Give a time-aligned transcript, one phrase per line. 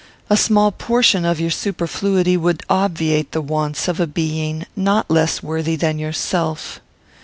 [0.31, 5.43] A small portion of your superfluity would obviate the wants of a being not less
[5.43, 6.81] worthy than yourself.